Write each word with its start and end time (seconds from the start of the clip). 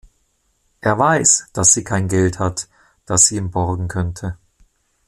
Er 0.79 0.97
weiß, 0.97 1.51
dass 1.53 1.75
sie 1.75 1.83
kein 1.83 2.07
Geld 2.07 2.39
hat, 2.39 2.67
das 3.05 3.27
sie 3.27 3.35
ihm 3.37 3.51
borgen 3.51 3.87
könnte. 3.87 4.35